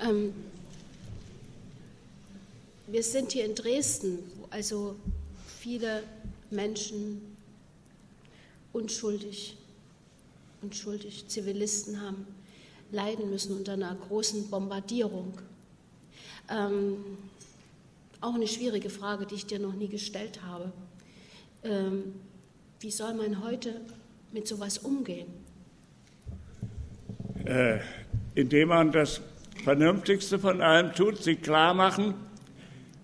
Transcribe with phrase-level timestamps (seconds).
[0.00, 0.34] Ähm,
[2.86, 4.96] wir sind hier in Dresden, wo also
[5.60, 6.02] viele
[6.50, 7.20] Menschen
[8.72, 9.56] unschuldig,
[10.62, 12.26] unschuldig Zivilisten haben
[12.92, 15.32] leiden müssen unter einer großen Bombardierung.
[16.48, 17.04] Ähm,
[18.20, 20.72] auch eine schwierige Frage, die ich dir noch nie gestellt habe.
[21.64, 22.14] Ähm,
[22.80, 23.80] wie soll man heute
[24.32, 25.26] mit sowas umgehen?
[27.46, 27.78] Äh,
[28.34, 29.20] indem man das
[29.62, 32.14] Vernünftigste von allem tut, sich klar machen,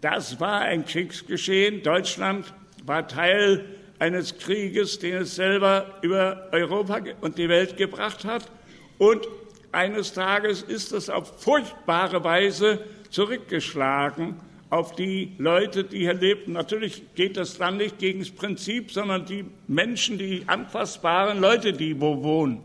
[0.00, 1.82] das war ein Kriegsgeschehen.
[1.84, 2.52] Deutschland
[2.84, 3.64] war Teil
[4.00, 8.50] eines Krieges, den es selber über Europa und die Welt gebracht hat.
[8.98, 9.28] Und
[9.70, 12.80] eines Tages ist es auf furchtbare Weise
[13.10, 14.40] zurückgeschlagen
[14.70, 16.52] auf die Leute, die hier lebten.
[16.52, 22.00] Natürlich geht das dann nicht gegen das Prinzip, sondern die Menschen, die anfassbaren Leute, die
[22.00, 22.60] wo wohnen.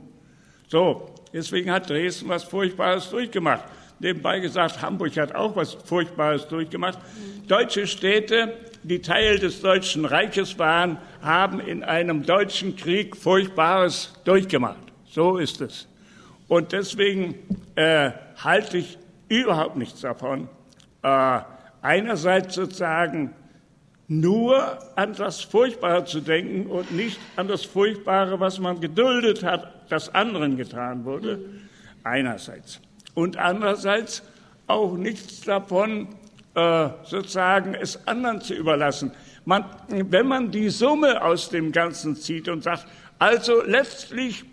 [0.69, 3.63] So, deswegen hat Dresden was Furchtbares durchgemacht.
[3.99, 6.99] Nebenbei gesagt, Hamburg hat auch was Furchtbares durchgemacht.
[7.47, 8.53] Deutsche Städte,
[8.83, 14.77] die Teil des Deutschen Reiches waren, haben in einem deutschen Krieg Furchtbares durchgemacht.
[15.09, 15.87] So ist es.
[16.47, 17.35] Und deswegen
[17.75, 18.97] äh, halte ich
[19.29, 20.47] überhaupt nichts davon,
[21.01, 21.39] äh,
[21.81, 23.33] einerseits sozusagen
[24.07, 29.73] nur an das Furchtbare zu denken und nicht an das Furchtbare, was man geduldet hat,
[29.89, 31.39] das anderen getan wurde,
[32.03, 32.79] einerseits.
[33.13, 34.23] Und andererseits
[34.67, 36.07] auch nichts davon,
[36.55, 39.11] äh, sozusagen es anderen zu überlassen.
[39.45, 42.85] Man, wenn man die Summe aus dem Ganzen zieht und sagt,
[43.19, 44.45] also letztlich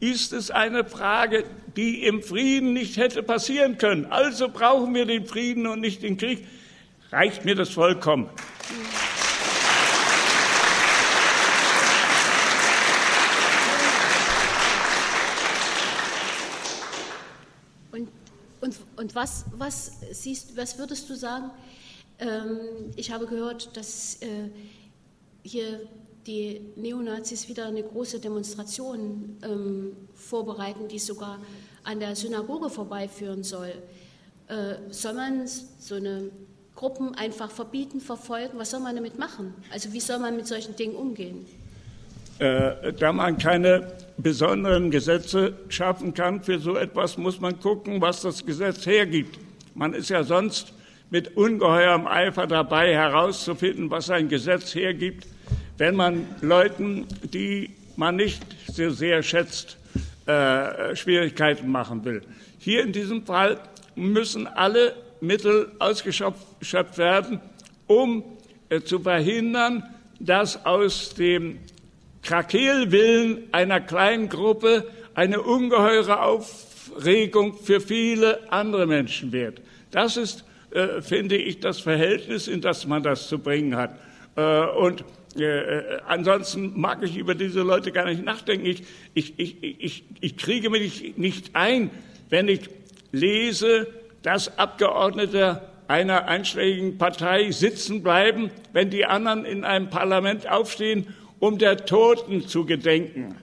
[0.00, 1.44] ist es eine Frage,
[1.76, 4.06] die im Frieden nicht hätte passieren können.
[4.06, 6.46] Also brauchen wir den Frieden und nicht den Krieg.
[7.12, 8.28] Reicht mir das vollkommen.
[18.62, 21.50] Und, und was, was, siehst, was würdest du sagen?
[22.18, 22.60] Ähm,
[22.96, 24.50] ich habe gehört, dass äh,
[25.42, 25.80] hier
[26.26, 31.40] die Neonazis wieder eine große Demonstration ähm, vorbereiten, die sogar
[31.82, 33.72] an der Synagoge vorbeiführen soll.
[34.46, 36.30] Äh, soll man so eine
[36.76, 38.58] Gruppen einfach verbieten, verfolgen?
[38.58, 39.54] Was soll man damit machen?
[39.72, 41.46] Also wie soll man mit solchen Dingen umgehen?
[42.38, 48.22] Äh, da man keine besonderen Gesetze schaffen kann für so etwas, muss man gucken, was
[48.22, 49.38] das Gesetz hergibt.
[49.74, 50.74] Man ist ja sonst
[51.10, 55.26] mit ungeheurem Eifer dabei herauszufinden, was ein Gesetz hergibt
[55.78, 58.40] wenn man Leuten, die man nicht
[58.72, 59.78] so sehr schätzt,
[60.26, 62.22] äh, Schwierigkeiten machen will.
[62.58, 63.58] Hier in diesem Fall
[63.96, 67.40] müssen alle Mittel ausgeschöpft werden,
[67.86, 68.22] um
[68.68, 69.82] äh, zu verhindern,
[70.20, 71.58] dass aus dem
[72.22, 79.60] Krakelwillen einer kleinen Gruppe eine ungeheure Aufregung für viele andere Menschen wird.
[79.90, 83.98] Das ist, äh, finde ich, das Verhältnis, in das man das zu bringen hat.
[84.36, 85.04] Äh, und
[85.36, 88.66] äh, äh, ansonsten mag ich über diese Leute gar nicht nachdenken.
[88.66, 88.84] Ich,
[89.14, 91.90] ich, ich, ich, ich kriege mich nicht ein,
[92.30, 92.68] wenn ich
[93.12, 93.88] lese,
[94.22, 101.08] dass Abgeordnete einer einschlägigen Partei sitzen bleiben, wenn die anderen in einem Parlament aufstehen,
[101.42, 103.34] um der Toten zu gedenken.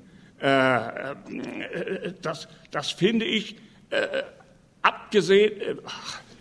[0.42, 3.58] Äh, äh das, das finde ich
[3.90, 4.24] äh,
[4.82, 5.60] abgesehen.
[5.60, 5.76] Äh,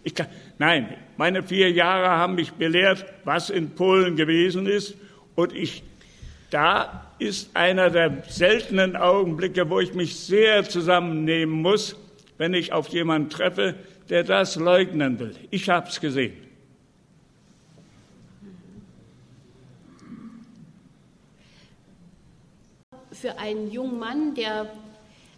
[0.04, 4.94] ich kann, nein, meine vier Jahre haben mich belehrt, was in Polen gewesen ist.
[5.34, 5.82] Und ich,
[6.50, 11.96] da ist einer der seltenen Augenblicke, wo ich mich sehr zusammennehmen muss,
[12.36, 13.75] wenn ich auf jemanden treffe,
[14.08, 15.34] der das leugnen will.
[15.50, 16.34] Ich habe es gesehen.
[23.20, 24.70] Für einen jungen Mann, der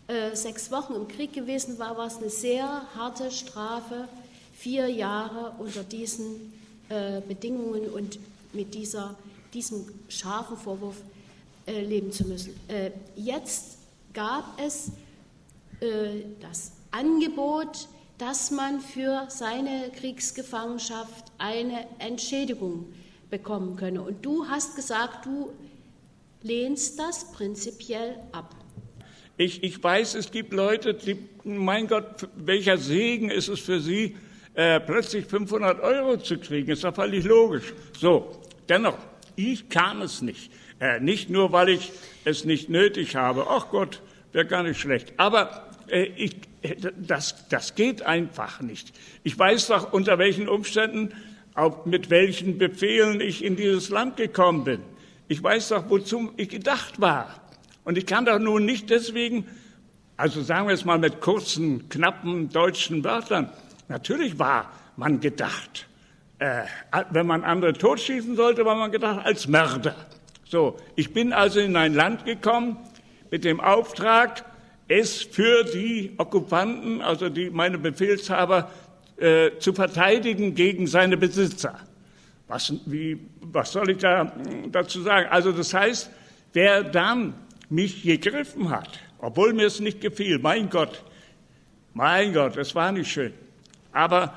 [0.09, 4.09] äh, sechs Wochen im Krieg gewesen war, war es eine sehr harte Strafe,
[4.55, 6.53] vier Jahre unter diesen
[6.89, 8.19] äh, Bedingungen und
[8.53, 9.17] mit dieser
[9.55, 10.97] diesem scharfen Vorwurf
[11.67, 12.59] äh, leben zu müssen.
[12.69, 13.79] Äh, jetzt
[14.13, 14.91] gab es
[15.81, 17.89] äh, das Angebot,
[18.19, 22.87] dass man für seine Kriegsgefangenschaft eine Entschädigung
[23.31, 24.03] bekommen könne.
[24.03, 25.51] Und du hast gesagt, du
[26.43, 28.55] lehnst das prinzipiell ab.
[29.37, 34.17] Ich, ich weiß, es gibt Leute, die, mein Gott, welcher Segen ist es für sie,
[34.55, 36.71] äh, plötzlich 500 Euro zu kriegen.
[36.71, 37.73] Ist doch völlig logisch.
[37.99, 38.39] So,
[38.69, 38.99] dennoch,
[39.37, 40.53] ich kann es nicht.
[40.81, 41.93] Äh, nicht nur, weil ich
[42.25, 43.47] es nicht nötig habe.
[43.49, 44.03] Ach Gott,
[44.33, 45.15] wäre gar nicht schlecht.
[45.17, 46.37] Aber äh, ich,
[46.99, 48.93] das, das geht einfach nicht.
[49.23, 51.15] Ich weiß doch, unter welchen Umständen,
[51.55, 54.81] auch mit welchen Befehlen ich in dieses Land gekommen bin.
[55.31, 57.41] Ich weiß doch, wozu ich gedacht war.
[57.85, 59.47] Und ich kann doch nun nicht deswegen
[60.17, 63.49] Also sagen wir es mal mit kurzen, knappen deutschen Wörtern.
[63.87, 65.87] Natürlich war man gedacht.
[66.41, 66.65] Äh,
[67.11, 69.95] wenn man andere totschießen sollte, war man gedacht als Mörder.
[70.45, 72.77] So, ich bin also in ein Land gekommen
[73.31, 74.45] mit dem Auftrag,
[74.89, 78.69] es für die Okkupanten, also die, meine Befehlshaber,
[79.17, 81.79] äh, zu verteidigen gegen seine Besitzer.
[82.51, 84.33] Was, wie, was soll ich da
[84.73, 85.29] dazu sagen?
[85.31, 86.11] Also das heißt,
[86.53, 87.35] wer dann
[87.69, 90.41] mich gegriffen hat, obwohl mir es nicht gefiel.
[90.41, 91.05] Mein Gott,
[91.95, 93.33] mein Gott, es war nicht schön.
[93.93, 94.35] Aber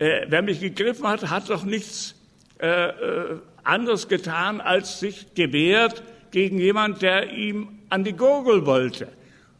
[0.00, 2.16] äh, wer mich gegriffen hat, hat doch nichts
[2.58, 9.06] äh, äh, anderes getan, als sich gewehrt gegen jemand, der ihm an die Gurgel wollte.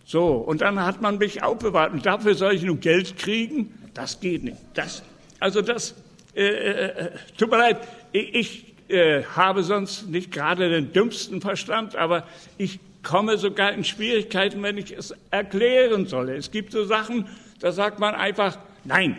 [0.05, 1.93] So, und dann hat man mich aufbewahrt.
[1.93, 3.72] Und dafür soll ich nun Geld kriegen?
[3.94, 4.58] Das geht nicht.
[4.75, 5.05] Das,
[5.38, 5.94] also das,
[6.34, 7.79] äh, äh, äh tut mir leid,
[8.12, 12.26] ich, äh, habe sonst nicht gerade den dümmsten Verstand, aber
[12.58, 16.29] ich komme sogar in Schwierigkeiten, wenn ich es erklären soll.
[16.31, 17.26] Es gibt so Sachen,
[17.61, 19.19] da sagt man einfach, nein.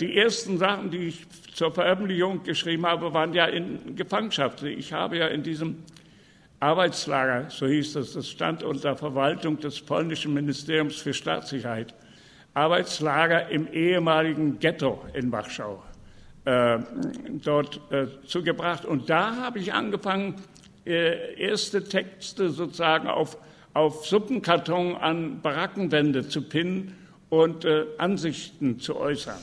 [0.00, 4.62] Die ersten Sachen, die ich zur Veröffentlichung geschrieben habe, waren ja in Gefangenschaft.
[4.62, 5.82] Ich habe ja in diesem
[6.60, 11.94] Arbeitslager, so hieß das, das stand unter Verwaltung des polnischen Ministeriums für Staatssicherheit,
[12.58, 15.80] Arbeitslager im ehemaligen Ghetto in Warschau
[16.44, 16.78] äh,
[17.44, 18.84] dort äh, zugebracht.
[18.84, 20.34] Und da habe ich angefangen,
[20.84, 23.36] äh, erste Texte sozusagen auf,
[23.74, 26.96] auf Suppenkarton an Barackenwände zu pinnen
[27.28, 29.38] und äh, Ansichten zu äußern.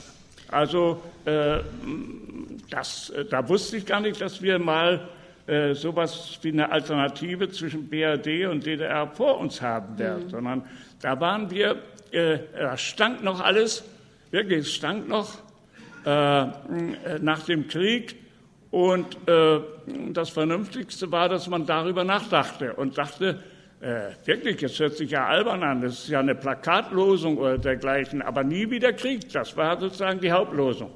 [0.49, 1.59] Also äh,
[2.69, 5.09] das, äh, da wusste ich gar nicht, dass wir mal
[5.73, 10.29] sowas wie eine Alternative zwischen BRD und DDR vor uns haben werden, mhm.
[10.31, 10.63] sondern
[11.01, 11.83] da waren wir,
[12.15, 13.83] äh, da stank noch alles,
[14.31, 15.37] wirklich, es stank noch
[16.05, 16.45] äh,
[17.21, 18.15] nach dem Krieg.
[18.71, 19.59] Und äh,
[20.11, 23.41] das Vernünftigste war, dass man darüber nachdachte und dachte,
[23.79, 28.21] äh, wirklich, es hört sich ja albern an, das ist ja eine Plakatlosung oder dergleichen,
[28.21, 29.31] aber nie wieder Krieg.
[29.31, 30.91] Das war sozusagen die Hauptlosung.